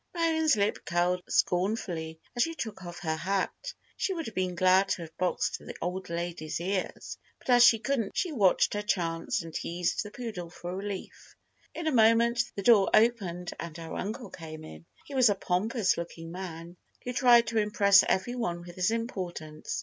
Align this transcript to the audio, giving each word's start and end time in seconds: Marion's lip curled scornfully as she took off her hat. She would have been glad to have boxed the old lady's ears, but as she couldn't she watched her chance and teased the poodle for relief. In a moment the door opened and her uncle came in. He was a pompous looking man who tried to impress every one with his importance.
Marion's 0.15 0.55
lip 0.55 0.79
curled 0.83 1.21
scornfully 1.29 2.19
as 2.35 2.41
she 2.41 2.55
took 2.55 2.83
off 2.83 2.97
her 3.01 3.15
hat. 3.17 3.53
She 3.95 4.15
would 4.15 4.25
have 4.25 4.33
been 4.33 4.55
glad 4.55 4.89
to 4.89 5.03
have 5.03 5.15
boxed 5.15 5.59
the 5.59 5.75
old 5.79 6.09
lady's 6.09 6.59
ears, 6.59 7.19
but 7.37 7.51
as 7.51 7.63
she 7.63 7.77
couldn't 7.77 8.17
she 8.17 8.31
watched 8.31 8.73
her 8.73 8.81
chance 8.81 9.43
and 9.43 9.53
teased 9.53 10.01
the 10.01 10.09
poodle 10.09 10.49
for 10.49 10.75
relief. 10.75 11.35
In 11.75 11.85
a 11.85 11.91
moment 11.91 12.41
the 12.55 12.63
door 12.63 12.89
opened 12.95 13.53
and 13.59 13.77
her 13.77 13.93
uncle 13.95 14.31
came 14.31 14.63
in. 14.63 14.87
He 15.05 15.13
was 15.13 15.29
a 15.29 15.35
pompous 15.35 15.95
looking 15.97 16.31
man 16.31 16.77
who 17.05 17.13
tried 17.13 17.45
to 17.49 17.59
impress 17.59 18.01
every 18.09 18.33
one 18.33 18.61
with 18.63 18.77
his 18.77 18.89
importance. 18.89 19.79